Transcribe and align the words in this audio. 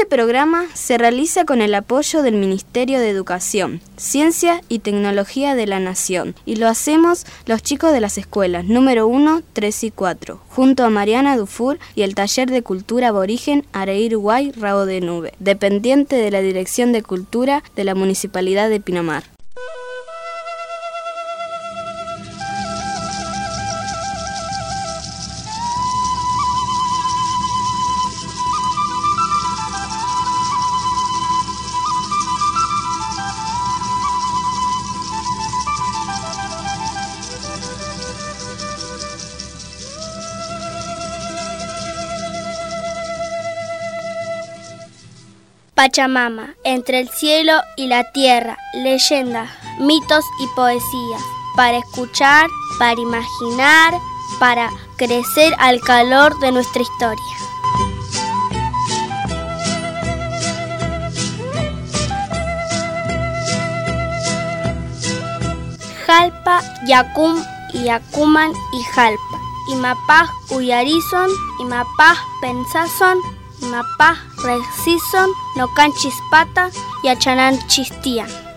Este 0.00 0.16
programa 0.16 0.64
se 0.72 0.96
realiza 0.96 1.44
con 1.44 1.60
el 1.60 1.74
apoyo 1.74 2.22
del 2.22 2.34
Ministerio 2.34 2.98
de 2.98 3.10
Educación, 3.10 3.82
Ciencia 3.98 4.62
y 4.66 4.78
Tecnología 4.78 5.54
de 5.54 5.66
la 5.66 5.78
Nación 5.78 6.34
y 6.46 6.56
lo 6.56 6.68
hacemos 6.68 7.26
los 7.44 7.62
chicos 7.62 7.92
de 7.92 8.00
las 8.00 8.16
escuelas 8.16 8.64
número 8.64 9.06
1, 9.06 9.42
3 9.52 9.84
y 9.84 9.90
4, 9.90 10.40
junto 10.48 10.84
a 10.84 10.90
Mariana 10.90 11.36
Dufour 11.36 11.78
y 11.94 12.00
el 12.00 12.14
Taller 12.14 12.50
de 12.50 12.62
Cultura 12.62 13.08
Aborigen 13.08 13.66
Areir 13.74 14.16
Guay 14.16 14.52
Rabo 14.52 14.86
de 14.86 15.02
Nube, 15.02 15.34
dependiente 15.38 16.16
de 16.16 16.30
la 16.30 16.40
Dirección 16.40 16.92
de 16.92 17.02
Cultura 17.02 17.62
de 17.76 17.84
la 17.84 17.94
Municipalidad 17.94 18.70
de 18.70 18.80
Pinamar. 18.80 19.24
Pachamama, 45.80 46.56
entre 46.62 47.00
el 47.00 47.08
cielo 47.08 47.54
y 47.74 47.86
la 47.86 48.04
tierra, 48.12 48.58
leyendas, 48.74 49.48
mitos 49.78 50.26
y 50.38 50.46
poesías, 50.48 51.22
para 51.56 51.78
escuchar, 51.78 52.50
para 52.78 53.00
imaginar, 53.00 53.94
para 54.38 54.68
crecer 54.98 55.54
al 55.58 55.80
calor 55.80 56.38
de 56.40 56.52
nuestra 56.52 56.82
historia. 56.82 57.24
Jalpa, 66.04 66.60
Yacum 66.86 67.42
y 67.72 67.84
Yacuman 67.84 68.52
y 68.74 68.82
Jalpa, 68.92 69.40
Imapaj 69.70 70.28
Uyarizon, 70.50 71.30
Imapaj 71.58 72.18
Pensazon, 72.42 73.16
Mapa, 73.62 74.18
Resison, 74.42 75.30
Nocan 75.56 75.92
Chispata 75.92 76.70
y 77.02 77.08
Achanan 77.08 77.58
Chistían. 77.68 78.49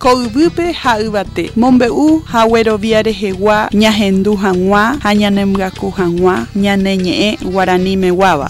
Ko'yvýpe 0.00 0.72
ha'yvate 0.72 1.50
mombe'u 1.60 2.22
hagueroviáre 2.32 3.12
hegua 3.12 3.68
ñahendu 3.82 4.32
hag̃ua 4.42 4.96
ha 5.04 5.10
ñanemyaku 5.14 5.90
hag̃ua 5.98 6.34
ñane 6.56 6.92
ñe'ẽ 7.04 7.30
guáva. 8.18 8.48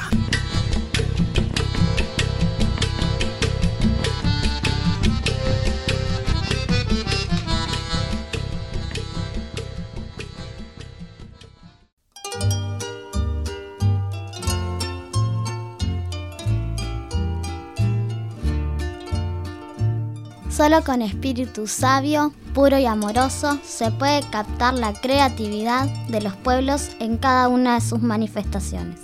Solo 20.70 20.84
con 20.84 21.02
espíritu 21.02 21.66
sabio, 21.66 22.32
puro 22.54 22.78
y 22.78 22.86
amoroso 22.86 23.58
se 23.64 23.90
puede 23.90 24.20
captar 24.30 24.72
la 24.74 24.92
creatividad 24.92 25.86
de 26.06 26.20
los 26.20 26.36
pueblos 26.36 26.90
en 27.00 27.16
cada 27.16 27.48
una 27.48 27.74
de 27.74 27.80
sus 27.80 28.00
manifestaciones. 28.02 29.00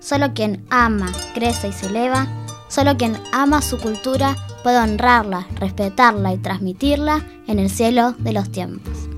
Solo 0.00 0.32
quien 0.32 0.64
ama, 0.70 1.12
crece 1.34 1.68
y 1.68 1.72
se 1.72 1.88
eleva, 1.88 2.26
solo 2.68 2.96
quien 2.96 3.18
ama 3.34 3.60
su 3.60 3.76
cultura 3.76 4.34
puede 4.62 4.78
honrarla, 4.78 5.46
respetarla 5.56 6.32
y 6.32 6.38
transmitirla 6.38 7.22
en 7.48 7.58
el 7.58 7.68
cielo 7.68 8.12
de 8.12 8.32
los 8.32 8.50
tiempos. 8.50 9.13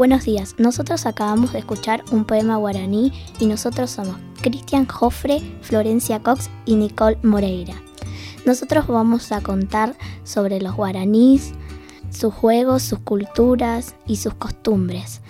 Buenos 0.00 0.24
días, 0.24 0.54
nosotros 0.56 1.04
acabamos 1.04 1.52
de 1.52 1.58
escuchar 1.58 2.02
un 2.10 2.24
poema 2.24 2.56
guaraní 2.56 3.12
y 3.38 3.44
nosotros 3.44 3.90
somos 3.90 4.16
Cristian 4.40 4.86
Jofre, 4.86 5.42
Florencia 5.60 6.20
Cox 6.20 6.48
y 6.64 6.76
Nicole 6.76 7.18
Moreira. 7.22 7.74
Nosotros 8.46 8.86
vamos 8.86 9.30
a 9.30 9.42
contar 9.42 9.94
sobre 10.24 10.58
los 10.58 10.74
guaraníes, 10.74 11.52
sus 12.08 12.32
juegos, 12.32 12.82
sus 12.82 13.00
culturas 13.00 13.94
y 14.06 14.16
sus 14.16 14.32
costumbres. 14.32 15.20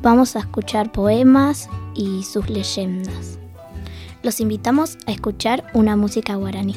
Vamos 0.00 0.36
a 0.36 0.38
escuchar 0.38 0.92
poemas 0.92 1.68
y 1.96 2.22
sus 2.22 2.48
leyendas. 2.48 3.40
Los 4.22 4.38
invitamos 4.38 4.96
a 5.08 5.10
escuchar 5.10 5.64
una 5.74 5.96
música 5.96 6.36
guaraní. 6.36 6.76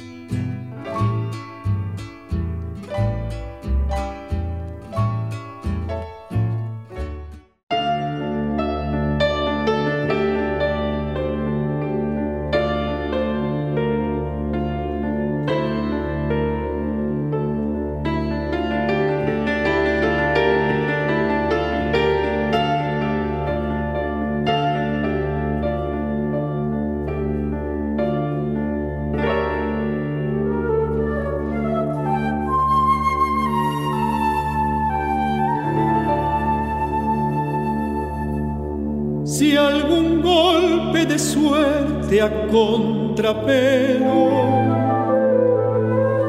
A 42.23 42.29
contrapelo, 42.47 44.21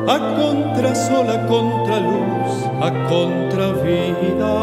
a 0.09 0.19
contrasol, 0.39 1.27
a 1.37 1.47
contraluz, 1.47 2.55
a 2.87 2.91
contravida, 3.13 4.57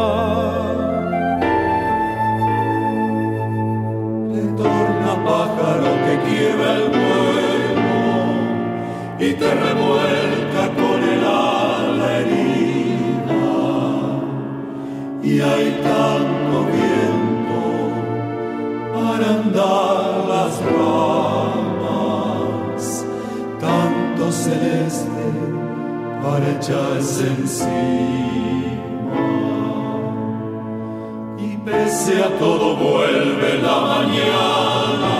le 4.34 4.44
torna 4.60 5.12
pájaro 5.24 5.90
que 6.04 6.14
quiebra 6.26 6.70
el 6.80 6.86
vuelo 7.00 8.02
y 9.18 9.28
te 9.40 9.50
revuelca 9.66 10.64
con 10.80 10.98
el 11.14 11.22
ala 11.24 12.08
herida. 12.18 13.44
Y 15.22 15.32
hay 15.40 15.66
tanto 15.82 16.56
viento 16.76 17.60
para 18.92 19.26
andar 19.40 20.01
las 20.52 20.72
ramas, 20.72 22.02
celeste 24.30 25.06
para 26.22 26.50
echarse 26.56 27.26
encima. 27.26 27.92
Y 31.38 31.56
pese 31.58 32.22
a 32.22 32.28
todo 32.38 32.76
vuelve 32.76 33.58
la 33.58 33.80
mañana 33.80 35.14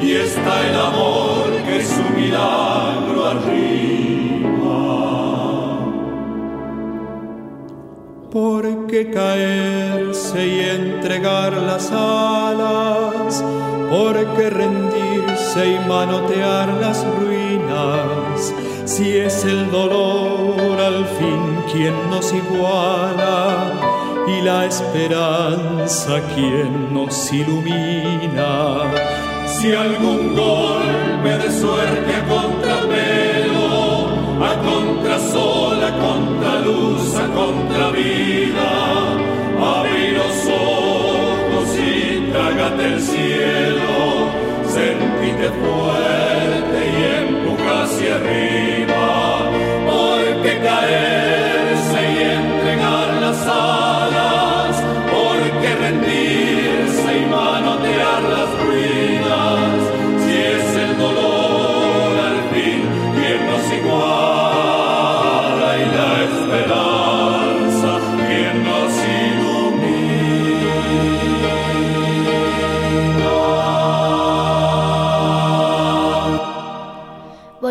y 0.00 0.12
está 0.12 0.68
el 0.68 0.76
amor 0.76 1.50
que 1.66 1.84
su 1.84 2.02
milagro 2.18 3.26
arriba. 3.26 4.82
Porque 8.30 9.10
caerse 9.10 10.46
y 10.46 10.60
entregar 10.60 11.52
las 11.52 11.92
alas, 11.92 13.44
porque 13.92 14.48
rendirse 14.48 15.74
y 15.74 15.78
manotear 15.86 16.66
las 16.80 17.04
ruinas, 17.04 18.54
si 18.86 19.18
es 19.18 19.44
el 19.44 19.70
dolor 19.70 20.80
al 20.80 21.04
fin 21.04 21.62
quien 21.70 21.94
nos 22.08 22.32
iguala 22.32 23.70
y 24.26 24.40
la 24.40 24.64
esperanza 24.64 26.22
quien 26.34 26.94
nos 26.94 27.30
ilumina. 27.34 28.78
Si 29.44 29.74
algún 29.74 30.36
golpe 30.36 31.36
de 31.42 31.50
suerte 31.52 32.14
a 32.14 32.24
contrapelo, 32.34 34.08
a 34.42 34.54
contrasol, 34.70 35.84
a 35.84 35.92
contraluz, 35.98 37.14
a 37.16 37.26
contravida, 37.34 38.72
cielo, 43.00 44.30
sentite 44.68 45.50
fuerte 45.50 46.01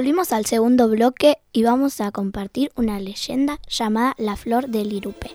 Volvimos 0.01 0.33
al 0.33 0.47
segundo 0.47 0.89
bloque 0.89 1.37
y 1.53 1.61
vamos 1.61 2.01
a 2.01 2.09
compartir 2.09 2.71
una 2.75 2.99
leyenda 2.99 3.59
llamada 3.69 4.15
La 4.17 4.35
Flor 4.35 4.67
del 4.67 4.93
Irupe. 4.93 5.29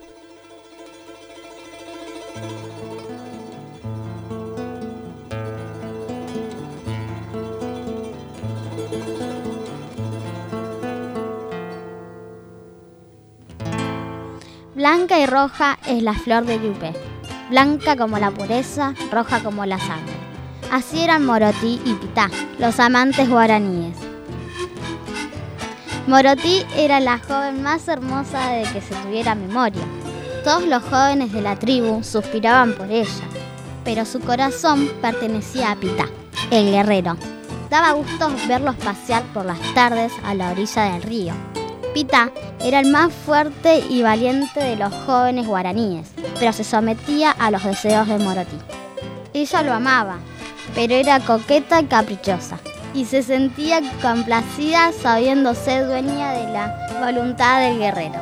Blanca 14.75 15.21
y 15.21 15.27
roja 15.27 15.79
es 15.87 16.03
la 16.03 16.15
flor 16.15 16.45
de 16.45 16.61
Yupe, 16.61 16.93
blanca 17.51 17.97
como 17.97 18.19
la 18.19 18.33
pureza, 18.33 18.95
roja 19.13 19.45
como 19.45 19.65
la 19.65 19.79
sangre. 19.79 20.17
Así 20.73 21.03
eran 21.03 21.25
Morotí 21.25 21.81
y 21.85 21.95
Pitá, 21.95 22.29
los 22.59 22.81
amantes 22.81 23.31
guaraníes. 23.31 24.06
Morotí 26.06 26.64
era 26.76 27.00
la 27.00 27.19
joven 27.19 27.64
más 27.64 27.88
hermosa 27.88 28.50
de 28.50 28.62
que 28.73 28.81
se 28.81 28.94
tuviera 28.94 29.35
memoria. 29.35 29.82
Todos 30.44 30.62
los 30.62 30.85
jóvenes 30.85 31.32
de 31.32 31.43
la 31.43 31.58
tribu 31.58 32.05
suspiraban 32.05 32.75
por 32.75 32.88
ella, 32.93 33.25
pero 33.85 34.05
su 34.05 34.20
corazón 34.20 34.88
pertenecía 35.03 35.73
a 35.73 35.76
Pitá, 35.76 36.06
el 36.53 36.70
guerrero. 36.70 37.17
Daba 37.70 37.91
gusto 37.91 38.31
verlos 38.47 38.76
pasear 38.76 39.25
por 39.35 39.47
las 39.47 39.58
tardes 39.75 40.12
a 40.25 40.35
la 40.35 40.53
orilla 40.53 40.93
del 40.93 41.03
río. 41.03 41.35
Pitá 41.93 42.31
era 42.61 42.79
el 42.79 42.93
más 42.93 43.12
fuerte 43.12 43.79
y 43.91 44.03
valiente 44.03 44.61
de 44.61 44.76
los 44.76 44.94
jóvenes 45.06 45.49
guaraníes, 45.49 46.12
pero 46.38 46.53
se 46.53 46.62
sometía 46.62 47.32
a 47.32 47.50
los 47.50 47.64
deseos 47.64 48.06
de 48.06 48.19
Morotí. 48.19 48.58
Ella 49.35 49.62
lo 49.62 49.75
amaba, 49.75 50.19
pero 50.73 50.94
era 50.94 51.19
coqueta 51.19 51.81
y 51.81 51.87
caprichosa, 51.87 52.61
y 52.96 53.04
se 53.04 53.22
sentía 53.22 53.82
complacida 54.00 54.90
sabiendo 54.90 55.54
ser 55.54 55.87
dueña 55.87 56.32
de 56.32 56.50
la 56.50 56.98
voluntad 56.98 57.60
del 57.60 57.78
guerrero. 57.78 58.14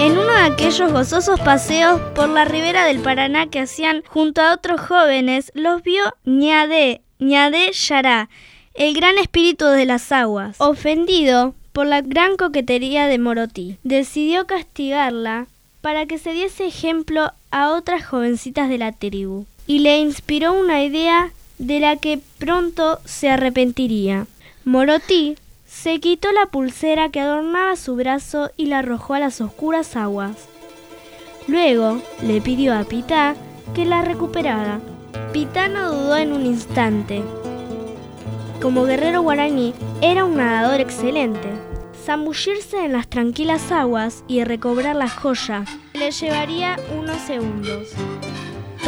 En 0.00 0.12
uno 0.12 0.32
de 0.32 0.42
aquellos 0.42 0.92
gozosos 0.92 1.38
paseos 1.40 2.00
por 2.16 2.28
la 2.28 2.44
ribera 2.44 2.84
del 2.84 2.98
Paraná 2.98 3.46
que 3.46 3.60
hacían 3.60 4.02
junto 4.08 4.40
a 4.40 4.54
otros 4.54 4.80
jóvenes, 4.80 5.52
los 5.54 5.82
vio 5.82 6.02
Ñade, 6.24 7.00
Ñade 7.20 7.70
Yará, 7.72 8.28
el 8.74 8.94
gran 8.94 9.18
espíritu 9.18 9.66
de 9.66 9.86
las 9.86 10.10
aguas. 10.10 10.56
Ofendido 10.60 11.54
por 11.72 11.86
la 11.86 12.00
gran 12.00 12.36
coquetería 12.36 13.06
de 13.06 13.18
Morotí, 13.18 13.78
decidió 13.84 14.46
castigarla 14.46 15.46
para 15.80 16.06
que 16.06 16.18
se 16.18 16.32
diese 16.32 16.66
ejemplo 16.66 17.32
a 17.50 17.70
otras 17.70 18.04
jovencitas 18.04 18.68
de 18.68 18.78
la 18.78 18.92
tribu, 18.92 19.46
y 19.68 19.80
le 19.80 19.98
inspiró 19.98 20.54
una 20.54 20.82
idea 20.82 21.30
de 21.58 21.78
la 21.78 21.96
que 21.96 22.20
pronto 22.38 22.98
se 23.04 23.28
arrepentiría. 23.28 24.26
Morotí 24.64 25.36
se 25.66 26.00
quitó 26.00 26.32
la 26.32 26.46
pulsera 26.46 27.10
que 27.10 27.20
adornaba 27.20 27.76
su 27.76 27.94
brazo 27.94 28.50
y 28.56 28.66
la 28.66 28.78
arrojó 28.78 29.14
a 29.14 29.20
las 29.20 29.40
oscuras 29.40 29.94
aguas. 29.94 30.48
Luego 31.46 32.00
le 32.22 32.40
pidió 32.40 32.74
a 32.74 32.84
Pitá 32.84 33.36
que 33.74 33.84
la 33.84 34.02
recuperara. 34.02 34.80
Pitá 35.32 35.68
no 35.68 35.92
dudó 35.92 36.16
en 36.16 36.32
un 36.32 36.46
instante. 36.46 37.22
Como 38.62 38.84
guerrero 38.84 39.20
guaraní, 39.20 39.74
era 40.00 40.24
un 40.24 40.36
nadador 40.36 40.80
excelente. 40.80 41.48
Zambullirse 42.04 42.84
en 42.84 42.92
las 42.92 43.06
tranquilas 43.06 43.70
aguas 43.70 44.24
y 44.26 44.42
recobrar 44.44 44.96
la 44.96 45.10
joya 45.10 45.64
le 45.92 46.10
llevaría 46.10 46.76
unos 46.98 47.18
segundos. 47.18 47.88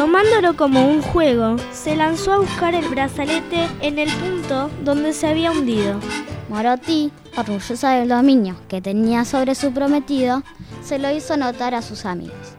Tomándolo 0.01 0.57
como 0.57 0.89
un 0.89 1.03
juego, 1.03 1.57
se 1.73 1.95
lanzó 1.95 2.33
a 2.33 2.39
buscar 2.39 2.75
el 2.75 2.89
brazalete 2.89 3.69
en 3.83 3.99
el 3.99 4.11
punto 4.11 4.71
donde 4.83 5.13
se 5.13 5.27
había 5.27 5.51
hundido. 5.51 6.01
Morotí, 6.49 7.13
orgullosa 7.37 7.91
del 7.91 8.09
dominio 8.09 8.57
que 8.67 8.81
tenía 8.81 9.27
sobre 9.27 9.55
su 9.55 9.73
prometido, 9.73 10.43
se 10.83 10.99
lo 10.99 11.11
hizo 11.11 11.37
notar 11.37 11.75
a 11.75 11.83
sus 11.83 12.07
amigos. 12.07 12.57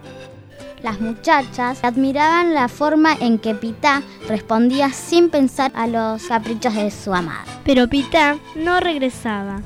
Las 0.83 1.01
muchachas 1.01 1.83
admiraban 1.83 2.53
la 2.53 2.67
forma 2.67 3.15
en 3.19 3.39
que 3.39 3.55
Pitá 3.55 4.03
respondía 4.27 4.91
sin 4.91 5.31
pensar 5.31 5.71
a 5.73 5.87
los 5.87 6.21
caprichos 6.25 6.75
de 6.75 6.91
su 6.91 7.11
amada. 7.11 7.45
Pero 7.65 7.87
Pitá 7.87 8.37
no 8.53 8.79
regresaba, 8.79 9.61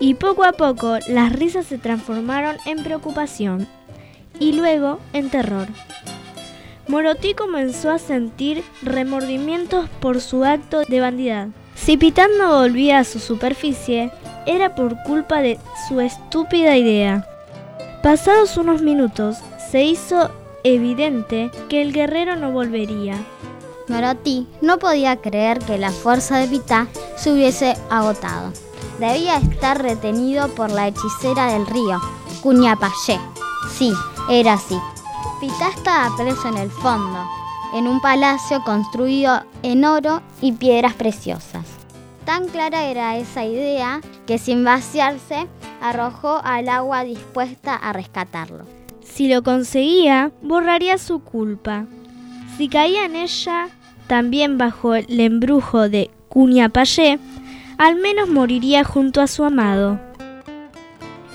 y 0.00 0.14
poco 0.14 0.42
a 0.42 0.54
poco 0.54 0.98
las 1.06 1.30
risas 1.30 1.66
se 1.66 1.78
transformaron 1.78 2.56
en 2.66 2.82
preocupación 2.82 3.68
y 4.40 4.54
luego 4.54 4.98
en 5.12 5.30
terror. 5.30 5.68
Morotí 6.88 7.34
comenzó 7.34 7.90
a 7.90 7.98
sentir 7.98 8.64
remordimientos 8.82 9.88
por 10.00 10.20
su 10.20 10.44
acto 10.44 10.82
de 10.88 11.00
bandidad. 11.00 11.48
Si 11.74 11.96
Pitá 11.96 12.26
no 12.38 12.58
volvía 12.58 12.98
a 12.98 13.04
su 13.04 13.18
superficie, 13.18 14.10
era 14.46 14.74
por 14.74 14.96
culpa 15.04 15.40
de 15.40 15.58
su 15.88 16.00
estúpida 16.00 16.76
idea. 16.76 17.26
Pasados 18.02 18.56
unos 18.56 18.82
minutos, 18.82 19.38
se 19.70 19.84
hizo 19.84 20.30
evidente 20.64 21.50
que 21.68 21.82
el 21.82 21.92
guerrero 21.92 22.36
no 22.36 22.50
volvería. 22.50 23.16
Morotí 23.88 24.46
no 24.60 24.78
podía 24.78 25.16
creer 25.16 25.58
que 25.60 25.78
la 25.78 25.90
fuerza 25.90 26.38
de 26.38 26.48
Pitá 26.48 26.88
se 27.16 27.32
hubiese 27.32 27.76
agotado. 27.90 28.52
Debía 28.98 29.36
estar 29.38 29.82
retenido 29.82 30.48
por 30.48 30.70
la 30.70 30.88
hechicera 30.88 31.52
del 31.52 31.66
río, 31.66 32.00
Cuñapayé. 32.42 33.18
Sí, 33.72 33.92
era 34.28 34.54
así. 34.54 34.76
Pitá 35.42 35.70
estaba 35.70 36.16
preso 36.16 36.50
en 36.50 36.56
el 36.56 36.70
fondo, 36.70 37.18
en 37.74 37.88
un 37.88 38.00
palacio 38.00 38.62
construido 38.62 39.42
en 39.64 39.84
oro 39.84 40.22
y 40.40 40.52
piedras 40.52 40.94
preciosas. 40.94 41.66
Tan 42.24 42.46
clara 42.46 42.84
era 42.84 43.16
esa 43.16 43.44
idea 43.44 44.00
que 44.24 44.38
sin 44.38 44.62
vaciarse 44.62 45.48
arrojó 45.80 46.40
al 46.44 46.68
agua 46.68 47.02
dispuesta 47.02 47.74
a 47.74 47.92
rescatarlo. 47.92 48.66
Si 49.02 49.28
lo 49.28 49.42
conseguía, 49.42 50.30
borraría 50.42 50.96
su 50.96 51.24
culpa. 51.24 51.86
Si 52.56 52.68
caía 52.68 53.04
en 53.04 53.16
ella, 53.16 53.66
también 54.06 54.58
bajo 54.58 54.94
el 54.94 55.18
embrujo 55.18 55.88
de 55.88 56.12
Cuñapayé, 56.28 57.18
al 57.78 57.96
menos 57.96 58.28
moriría 58.28 58.84
junto 58.84 59.20
a 59.20 59.26
su 59.26 59.42
amado. 59.42 59.98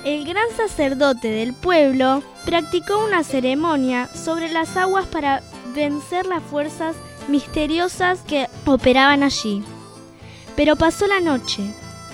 El 0.03 0.25
gran 0.25 0.45
sacerdote 0.55 1.29
del 1.29 1.53
pueblo 1.53 2.23
practicó 2.45 3.03
una 3.03 3.23
ceremonia 3.23 4.07
sobre 4.13 4.49
las 4.49 4.77
aguas 4.77 5.05
para 5.07 5.41
vencer 5.73 6.25
las 6.25 6.43
fuerzas 6.43 6.95
misteriosas 7.27 8.19
que 8.21 8.47
operaban 8.65 9.23
allí. 9.23 9.63
Pero 10.55 10.75
pasó 10.75 11.07
la 11.07 11.19
noche 11.19 11.63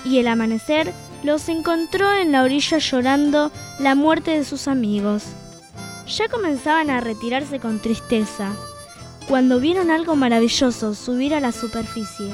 y 0.05 0.17
el 0.17 0.27
amanecer 0.27 0.91
los 1.23 1.47
encontró 1.49 2.11
en 2.13 2.31
la 2.31 2.43
orilla 2.43 2.77
llorando 2.79 3.51
la 3.79 3.95
muerte 3.95 4.31
de 4.31 4.43
sus 4.43 4.67
amigos. 4.67 5.23
Ya 6.07 6.27
comenzaban 6.27 6.89
a 6.89 6.99
retirarse 6.99 7.59
con 7.59 7.79
tristeza, 7.79 8.51
cuando 9.27 9.59
vieron 9.59 9.89
algo 9.89 10.15
maravilloso 10.15 10.95
subir 10.95 11.33
a 11.33 11.39
la 11.39 11.53
superficie, 11.53 12.29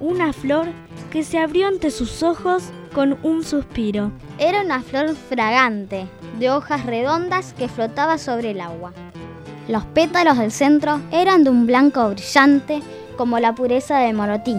una 0.00 0.32
flor 0.32 0.68
que 1.10 1.22
se 1.22 1.38
abrió 1.38 1.68
ante 1.68 1.90
sus 1.90 2.22
ojos 2.22 2.64
con 2.94 3.18
un 3.22 3.44
suspiro. 3.44 4.12
Era 4.38 4.62
una 4.62 4.80
flor 4.80 5.14
fragante, 5.14 6.06
de 6.38 6.50
hojas 6.50 6.86
redondas 6.86 7.52
que 7.52 7.68
flotaba 7.68 8.16
sobre 8.16 8.52
el 8.52 8.60
agua. 8.60 8.92
Los 9.68 9.84
pétalos 9.84 10.38
del 10.38 10.52
centro 10.52 11.00
eran 11.10 11.44
de 11.44 11.50
un 11.50 11.66
blanco 11.66 12.08
brillante 12.10 12.82
como 13.16 13.38
la 13.38 13.54
pureza 13.54 13.98
de 13.98 14.12
Morotí 14.12 14.56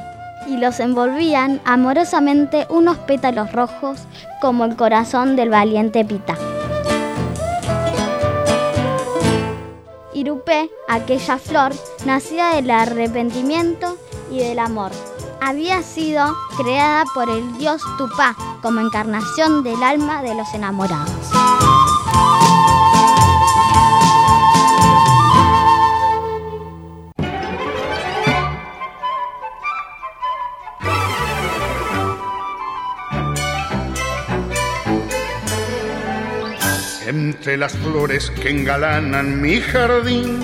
y 0.47 0.57
los 0.57 0.79
envolvían 0.79 1.61
amorosamente 1.65 2.67
unos 2.69 2.97
pétalos 2.97 3.51
rojos 3.51 4.01
como 4.41 4.65
el 4.65 4.75
corazón 4.75 5.35
del 5.35 5.49
valiente 5.49 6.05
Pita. 6.05 6.35
Irupé, 10.13 10.69
aquella 10.87 11.37
flor, 11.37 11.73
nacida 12.05 12.55
del 12.55 12.71
arrepentimiento 12.71 13.97
y 14.31 14.39
del 14.39 14.59
amor. 14.59 14.91
Había 15.47 15.83
sido 15.83 16.35
creada 16.57 17.03
por 17.13 17.29
el 17.29 17.55
dios 17.59 17.79
Tupá 17.99 18.35
como 18.63 18.81
encarnación 18.81 19.61
del 19.61 19.83
alma 19.83 20.23
de 20.23 20.33
los 20.33 20.51
enamorados. 20.55 21.11
Entre 37.05 37.55
las 37.55 37.73
flores 37.73 38.31
que 38.31 38.49
engalanan 38.49 39.39
mi 39.43 39.61
jardín, 39.61 40.39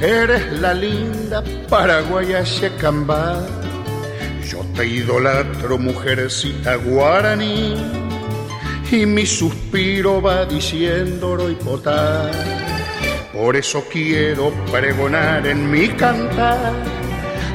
eres 0.00 0.60
la 0.60 0.74
linda 0.74 1.42
paraguaya 1.68 2.44
Shekamba. 2.44 3.65
Yo 4.50 4.64
te 4.74 4.86
idolatro, 4.86 5.78
mujercita 5.78 6.76
guaraní, 6.76 7.74
y 8.90 9.06
mi 9.06 9.26
suspiro 9.26 10.22
va 10.22 10.44
diciendo 10.44 11.36
y. 11.36 12.30
Por 13.32 13.56
eso 13.56 13.84
quiero 13.92 14.52
pregonar 14.70 15.46
en 15.46 15.70
mi 15.70 15.88
cantar 15.88 16.72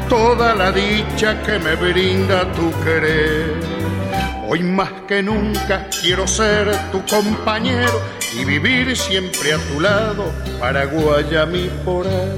toda 0.10 0.54
la 0.54 0.72
dicha 0.72 1.42
que 1.42 1.58
me 1.58 1.76
brinda 1.76 2.52
tu 2.52 2.72
querer 2.84 3.82
Hoy 4.54 4.64
más 4.64 4.92
que 5.08 5.24
nunca 5.24 5.88
quiero 6.02 6.28
ser 6.28 6.70
tu 6.92 7.02
compañero 7.06 8.02
y 8.38 8.44
vivir 8.44 8.98
siempre 8.98 9.54
a 9.54 9.58
tu 9.58 9.80
lado, 9.80 10.26
Paraguaya 10.60 11.46
mi 11.46 11.70
poder. 11.86 12.36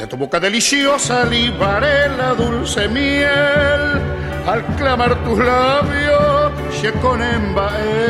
De 0.00 0.06
tu 0.06 0.16
boca 0.16 0.40
deliciosa 0.40 1.26
libaré 1.26 2.08
la 2.16 2.32
dulce 2.32 2.88
miel 2.88 4.00
al 4.46 4.64
clamar 4.78 5.14
tus 5.24 5.38
labios, 5.38 6.52
Shekonembae. 6.80 8.08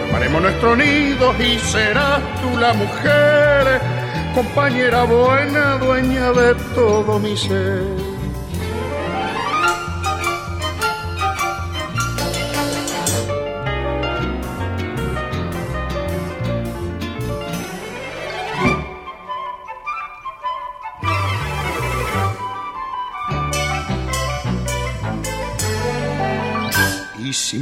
Formaremos 0.00 0.42
nuestro 0.42 0.74
nido 0.74 1.32
y 1.38 1.60
serás 1.60 2.18
tú 2.42 2.58
la 2.58 2.72
mujer, 2.72 3.80
compañera 4.34 5.04
buena, 5.04 5.78
dueña 5.78 6.32
de 6.32 6.56
todo 6.74 7.20
mi 7.20 7.36
ser. 7.36 8.09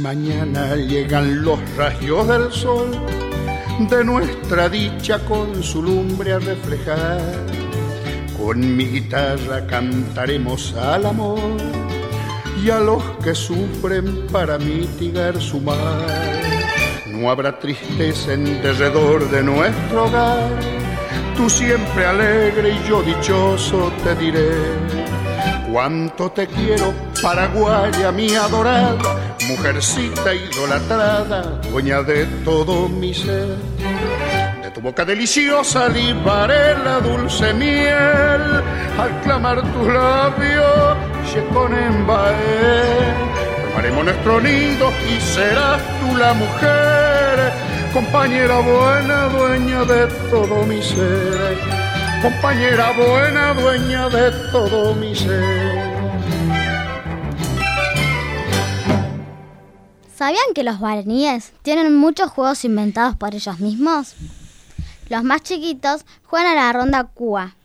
Mañana 0.09 0.75
llegan 0.75 1.43
los 1.43 1.59
rayos 1.77 2.27
del 2.27 2.51
sol 2.51 2.89
de 3.91 4.03
nuestra 4.03 4.67
dicha 4.67 5.19
con 5.19 5.61
su 5.61 5.83
lumbre 5.83 6.33
a 6.33 6.39
reflejar, 6.39 7.21
con 8.35 8.75
mi 8.75 8.85
guitarra 8.85 9.67
cantaremos 9.67 10.73
al 10.73 11.05
amor 11.05 11.57
y 12.63 12.71
a 12.71 12.79
los 12.79 13.03
que 13.23 13.35
sufren 13.35 14.25
para 14.31 14.57
mitigar 14.57 15.39
su 15.39 15.61
mal. 15.61 16.07
No 17.05 17.29
habrá 17.29 17.59
tristeza 17.59 18.33
en 18.33 18.63
derredor 18.63 19.29
de 19.29 19.43
nuestro 19.43 20.05
hogar, 20.05 20.49
tú 21.37 21.47
siempre 21.51 22.07
alegre 22.07 22.71
y 22.71 22.89
yo 22.89 23.03
dichoso 23.03 23.91
te 24.03 24.15
diré. 24.15 24.49
Cuánto 25.71 26.31
te 26.31 26.47
quiero, 26.47 26.95
Paraguaya, 27.21 28.11
mi 28.11 28.33
adorada, 28.33 29.18
mujercita 29.49 30.33
idolatrada, 30.33 31.41
dueña 31.71 32.03
de 32.03 32.25
todo 32.45 32.87
mi 32.87 33.13
ser. 33.13 33.57
De 34.63 34.69
tu 34.71 34.81
boca 34.81 35.03
deliciosa 35.03 35.89
libaré 35.89 36.77
la 36.83 36.99
dulce 36.99 37.53
miel, 37.53 38.43
al 38.97 39.21
clamar 39.23 39.61
tus 39.73 39.87
labios, 39.87 40.97
Shekonembae. 41.25 42.35
Formaremos 43.63 44.05
nuestro 44.05 44.41
nido 44.41 44.91
y 45.09 45.19
serás 45.19 45.81
tú 45.99 46.15
la 46.15 46.33
mujer, 46.33 47.51
compañera 47.93 48.59
buena, 48.59 49.29
dueña 49.29 49.83
de 49.83 50.07
todo 50.29 50.63
mi 50.65 50.81
ser. 50.81 51.57
Compañera 52.21 52.91
buena, 52.91 53.53
dueña 53.53 54.09
de 54.09 54.31
todo 54.51 54.93
mi 54.93 55.15
ser. 55.15 55.88
¿Sabían 60.19 60.53
que 60.53 60.65
los 60.65 60.79
guaraníes 60.79 61.53
tienen 61.61 61.95
muchos 61.95 62.29
juegos 62.29 62.65
inventados 62.65 63.15
por 63.15 63.33
ellos 63.33 63.61
mismos? 63.61 64.15
Los 65.07 65.23
más 65.23 65.43
chiquitos 65.43 66.05
juegan 66.25 66.57
a 66.57 66.65
la 66.65 66.73
ronda 66.73 67.05
Cuba. 67.05 67.55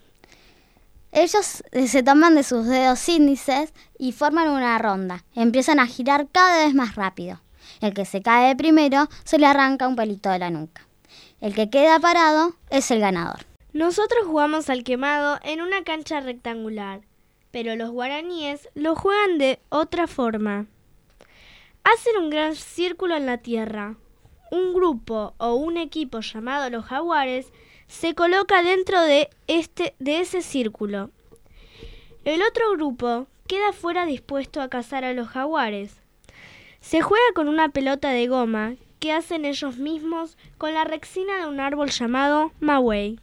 Ellos 1.10 1.64
eh, 1.72 1.88
se 1.88 2.04
toman 2.04 2.36
de 2.36 2.44
sus 2.44 2.64
dedos 2.66 3.08
índices 3.08 3.74
y 3.98 4.12
forman 4.12 4.50
una 4.50 4.78
ronda. 4.78 5.24
Empiezan 5.34 5.80
a 5.80 5.88
girar 5.88 6.28
cada 6.30 6.64
vez 6.64 6.76
más 6.76 6.94
rápido. 6.94 7.40
El 7.80 7.92
que 7.92 8.04
se 8.04 8.22
cae 8.22 8.54
primero 8.54 9.08
se 9.24 9.40
le 9.40 9.46
arranca 9.46 9.88
un 9.88 9.96
pelito 9.96 10.30
de 10.30 10.38
la 10.38 10.50
nuca. 10.50 10.86
El 11.40 11.56
que 11.56 11.70
queda 11.70 11.98
parado 11.98 12.54
es 12.70 12.88
el 12.92 13.00
ganador. 13.00 13.46
Nosotros 13.72 14.28
jugamos 14.28 14.70
al 14.70 14.84
quemado 14.84 15.40
en 15.42 15.60
una 15.60 15.82
cancha 15.82 16.20
rectangular, 16.20 17.00
pero 17.50 17.74
los 17.74 17.90
guaraníes 17.90 18.68
lo 18.74 18.94
juegan 18.94 19.38
de 19.38 19.58
otra 19.70 20.06
forma. 20.06 20.66
Hacen 21.84 22.16
un 22.16 22.30
gran 22.30 22.56
círculo 22.56 23.14
en 23.14 23.26
la 23.26 23.38
tierra. 23.38 23.96
Un 24.50 24.72
grupo 24.72 25.34
o 25.36 25.54
un 25.54 25.76
equipo 25.76 26.20
llamado 26.20 26.70
los 26.70 26.86
jaguares 26.86 27.52
se 27.88 28.14
coloca 28.14 28.62
dentro 28.62 29.02
de, 29.02 29.28
este, 29.48 29.94
de 29.98 30.20
ese 30.20 30.40
círculo. 30.40 31.10
El 32.24 32.40
otro 32.42 32.72
grupo 32.72 33.26
queda 33.46 33.72
fuera 33.74 34.06
dispuesto 34.06 34.62
a 34.62 34.68
cazar 34.68 35.04
a 35.04 35.12
los 35.12 35.28
jaguares. 35.28 36.00
Se 36.80 37.02
juega 37.02 37.24
con 37.34 37.48
una 37.48 37.68
pelota 37.68 38.08
de 38.10 38.28
goma 38.28 38.76
que 38.98 39.12
hacen 39.12 39.44
ellos 39.44 39.76
mismos 39.76 40.38
con 40.56 40.72
la 40.72 40.84
rexina 40.84 41.36
de 41.38 41.46
un 41.46 41.60
árbol 41.60 41.90
llamado 41.90 42.52
Mawei. 42.60 43.20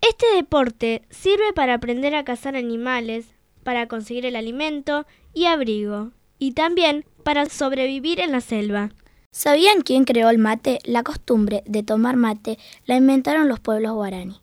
Este 0.00 0.26
deporte 0.34 1.02
sirve 1.10 1.52
para 1.52 1.74
aprender 1.74 2.14
a 2.14 2.24
cazar 2.24 2.56
animales, 2.56 3.34
para 3.64 3.86
conseguir 3.86 4.24
el 4.24 4.34
alimento 4.34 5.06
y 5.34 5.44
abrigo 5.44 6.10
y 6.42 6.50
también 6.50 7.04
para 7.22 7.48
sobrevivir 7.48 8.18
en 8.18 8.32
la 8.32 8.40
selva. 8.40 8.90
¿Sabían 9.30 9.82
quién 9.82 10.04
creó 10.04 10.28
el 10.28 10.38
mate? 10.38 10.80
La 10.82 11.04
costumbre 11.04 11.62
de 11.66 11.84
tomar 11.84 12.16
mate 12.16 12.58
la 12.84 12.96
inventaron 12.96 13.46
los 13.46 13.60
pueblos 13.60 13.92
guaraní. 13.92 14.40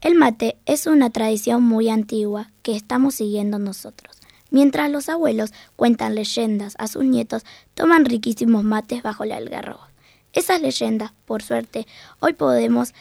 El 0.00 0.14
mate 0.14 0.56
es 0.64 0.86
una 0.86 1.10
tradición 1.10 1.62
muy 1.62 1.90
antigua 1.90 2.50
que 2.62 2.74
estamos 2.74 3.16
siguiendo 3.16 3.58
nosotros. 3.58 4.16
Mientras 4.48 4.90
los 4.90 5.10
abuelos 5.10 5.52
cuentan 5.76 6.14
leyendas 6.14 6.74
a 6.78 6.88
sus 6.88 7.04
nietos, 7.04 7.44
toman 7.74 8.06
riquísimos 8.06 8.64
mates 8.64 9.02
bajo 9.02 9.24
el 9.24 9.32
algarrobo. 9.32 9.82
Esas 10.32 10.62
leyendas, 10.62 11.12
por 11.26 11.42
suerte, 11.42 11.86
hoy 12.20 12.32
podemos 12.32 12.94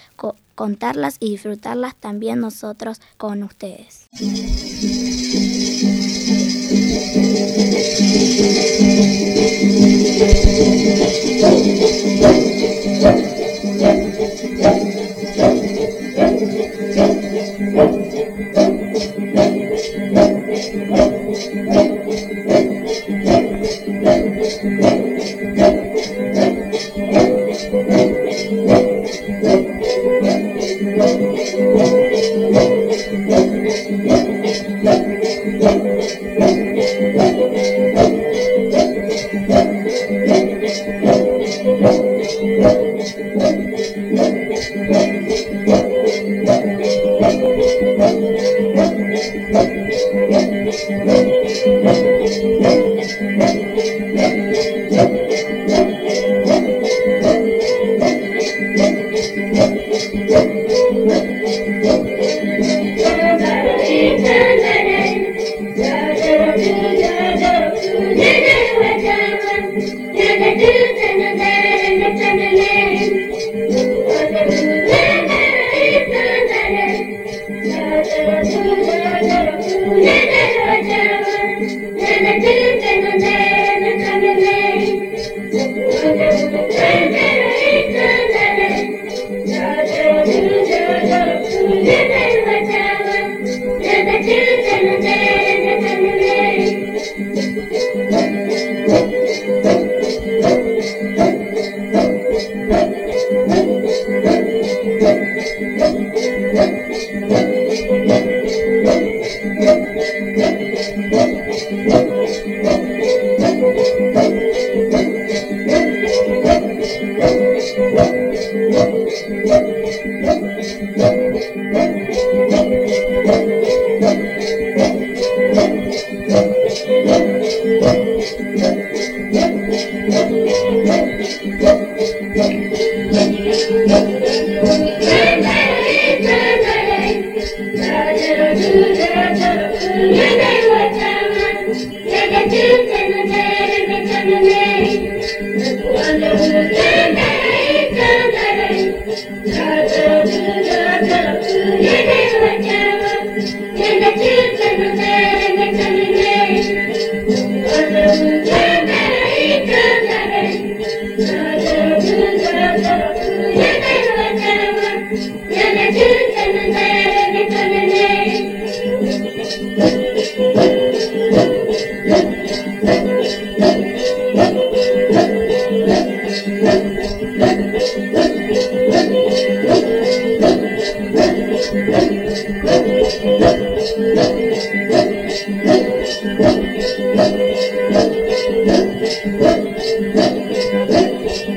contarlas 0.55 1.15
y 1.21 1.31
disfrutarlas 1.31 1.95
también 1.95 2.41
nosotros 2.41 2.99
con 3.15 3.43
ustedes. 3.43 4.09
Thank 7.33 7.55
you. 12.55 12.60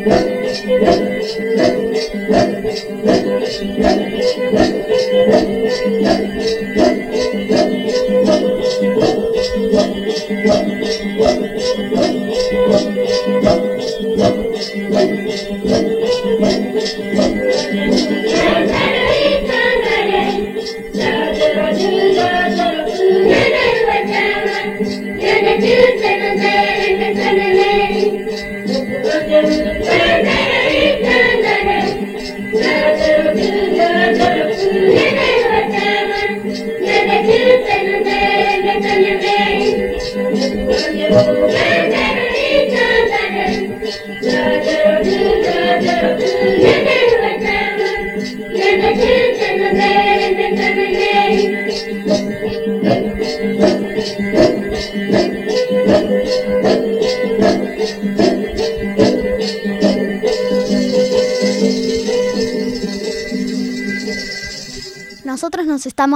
Nosotros 0.05 1.01
nos 3.25 3.94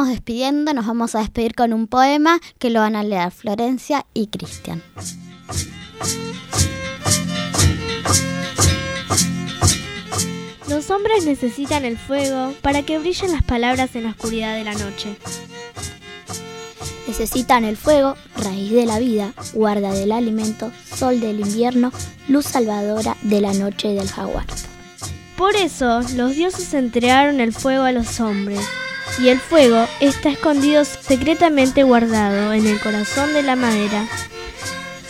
despidiendo, 0.06 0.72
nos 0.72 0.87
vamos 0.87 1.16
a 1.16 1.18
despedir 1.18 1.56
con 1.56 1.72
un 1.72 1.88
poema 1.88 2.38
que 2.58 2.70
lo 2.70 2.78
van 2.78 2.94
a 2.94 3.02
leer 3.02 3.32
Florencia 3.32 4.06
y 4.14 4.28
Cristian. 4.28 4.80
Los 10.68 10.90
hombres 10.90 11.24
necesitan 11.24 11.84
el 11.84 11.98
fuego 11.98 12.54
para 12.62 12.82
que 12.82 12.98
brillen 12.98 13.32
las 13.32 13.42
palabras 13.42 13.96
en 13.96 14.04
la 14.04 14.11
oscuridad 14.11 14.54
de 14.54 14.64
la 14.64 14.74
noche. 14.74 15.16
Necesitan 17.08 17.64
el 17.64 17.76
fuego, 17.76 18.14
raíz 18.37 18.70
de 18.70 18.87
la 18.87 18.98
vida, 18.98 19.32
guarda 19.54 19.92
del 19.92 20.12
alimento, 20.12 20.70
sol 20.94 21.20
del 21.20 21.40
invierno, 21.40 21.90
luz 22.28 22.44
salvadora 22.44 23.16
de 23.22 23.40
la 23.40 23.54
noche 23.54 23.88
del 23.88 24.08
jaguar. 24.08 24.46
Por 25.37 25.56
eso 25.56 26.00
los 26.16 26.34
dioses 26.34 26.74
entregaron 26.74 27.40
el 27.40 27.52
fuego 27.54 27.84
a 27.84 27.92
los 27.92 28.20
hombres, 28.20 28.61
y 29.18 29.28
el 29.28 29.40
fuego 29.40 29.87
está 30.00 30.31
escondido 30.31 30.85
secretamente 30.85 31.83
guardado 31.83 32.52
en 32.52 32.66
el 32.66 32.78
corazón 32.81 33.33
de 33.33 33.42
la 33.42 33.57
madera. 33.57 34.07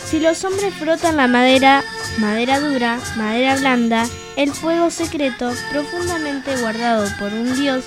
Si 0.05 0.19
los 0.19 0.43
hombres 0.43 0.73
frotan 0.73 1.17
la 1.17 1.27
madera, 1.27 1.83
madera 2.17 2.59
dura, 2.59 2.99
madera 3.15 3.55
blanda, 3.57 4.07
el 4.35 4.51
fuego 4.51 4.89
secreto, 4.89 5.51
profundamente 5.71 6.57
guardado 6.57 7.07
por 7.19 7.31
un 7.31 7.55
dios, 7.59 7.85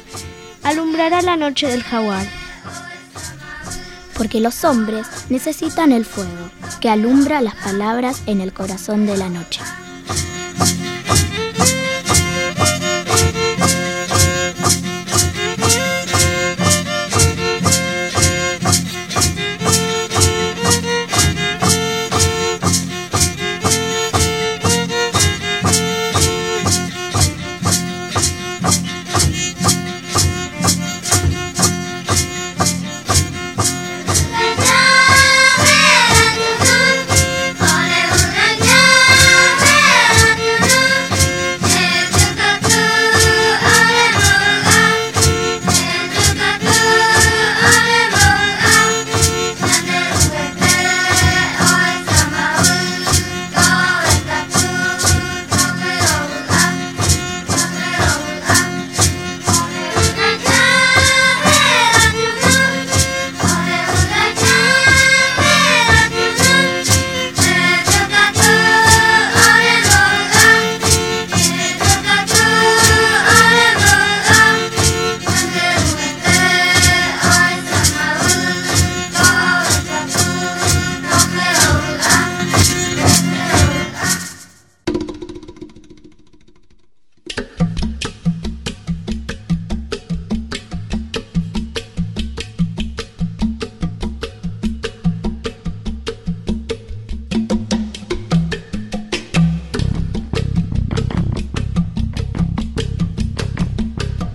alumbrará 0.62 1.22
la 1.22 1.37
noche 1.37 1.66
del 1.66 1.82
jaguar. 1.82 2.26
Porque 4.14 4.40
los 4.40 4.62
hombres 4.64 5.06
necesitan 5.30 5.90
el 5.90 6.04
fuego, 6.04 6.50
que 6.80 6.88
alumbra 6.88 7.40
las 7.40 7.56
palabras 7.56 8.22
en 8.26 8.40
el 8.40 8.52
corazón 8.52 9.06
de 9.06 9.16
la 9.16 9.28
noche. 9.28 9.61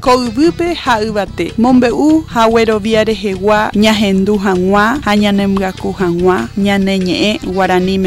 Koyvype 0.07 0.71
ha'yvate 0.73 1.51
mombe'u 1.57 2.23
hagueroviáre 2.33 3.13
hegua 3.13 3.71
ñahendu 3.75 4.37
hag̃ua 4.39 4.83
ha 5.05 5.11
ñanemyaku 5.23 5.91
hag̃ua 5.99 6.47
ñane 6.57 6.93
ñe'ẽ 7.07 7.31
guarani. 7.53 7.97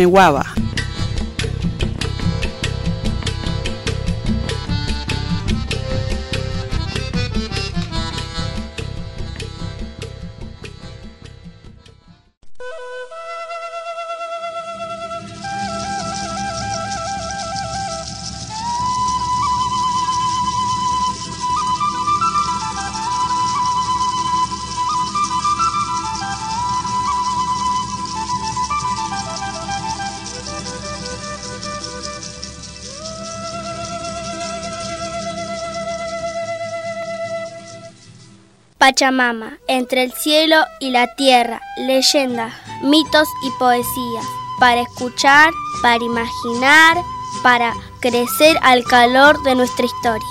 Pachamama, 38.90 39.56
entre 39.68 40.02
el 40.02 40.12
cielo 40.12 40.56
y 40.80 40.90
la 40.90 41.14
tierra, 41.14 41.60
leyendas, 41.76 42.52
mitos 42.82 43.28
y 43.44 43.50
poesías, 43.56 44.24
para 44.58 44.80
escuchar, 44.80 45.52
para 45.80 46.02
imaginar, 46.02 46.96
para 47.40 47.72
crecer 48.00 48.58
al 48.62 48.82
calor 48.82 49.40
de 49.44 49.54
nuestra 49.54 49.86
historia. 49.86 50.26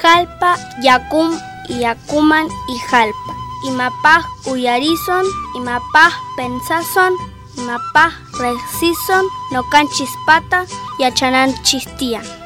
Jalpa, 0.00 0.58
Yacum, 0.80 1.36
Yacuman 1.68 2.46
y 2.68 2.78
Jalpa. 2.88 3.34
Imapaj 3.64 4.24
Uyarizon, 4.46 5.26
Imapaj 5.56 6.12
Pensazon, 6.36 7.14
Imapaj 7.56 8.21
Resison, 8.38 9.26
Nocan 9.50 9.88
Chispata 9.88 10.66
y 10.98 11.04
Achanan 11.04 11.54
Chistian. 11.62 12.41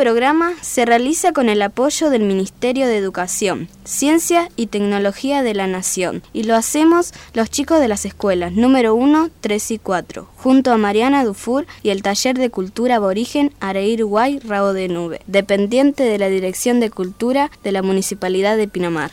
Programa 0.00 0.54
se 0.62 0.86
realiza 0.86 1.32
con 1.32 1.50
el 1.50 1.60
apoyo 1.60 2.08
del 2.08 2.22
Ministerio 2.22 2.86
de 2.86 2.96
Educación, 2.96 3.68
Ciencia 3.84 4.48
y 4.56 4.68
Tecnología 4.68 5.42
de 5.42 5.52
la 5.52 5.66
Nación 5.66 6.22
y 6.32 6.44
lo 6.44 6.56
hacemos 6.56 7.12
los 7.34 7.50
chicos 7.50 7.80
de 7.80 7.88
las 7.88 8.06
escuelas 8.06 8.52
número 8.52 8.94
1, 8.94 9.28
3 9.42 9.70
y 9.72 9.78
4, 9.78 10.26
junto 10.38 10.72
a 10.72 10.78
Mariana 10.78 11.22
Dufour 11.22 11.66
y 11.82 11.90
el 11.90 12.00
Taller 12.00 12.38
de 12.38 12.48
Cultura 12.48 12.96
Aborigen 12.96 13.52
Areir 13.60 14.06
Guay 14.06 14.38
Rabo 14.38 14.72
de 14.72 14.88
Nube, 14.88 15.20
dependiente 15.26 16.04
de 16.04 16.18
la 16.18 16.30
Dirección 16.30 16.80
de 16.80 16.88
Cultura 16.88 17.50
de 17.62 17.72
la 17.72 17.82
Municipalidad 17.82 18.56
de 18.56 18.68
Pinamar. 18.68 19.10